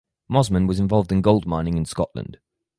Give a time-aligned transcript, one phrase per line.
[0.31, 2.39] Mosman was involved in gold mining in Scotland.